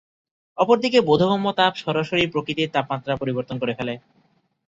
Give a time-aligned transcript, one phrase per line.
[0.57, 3.93] অপরদিকে বোধগম্য তাপ সরাসরি প্রকৃতির তাপমাত্রা পরিবর্তন করে ফেলে।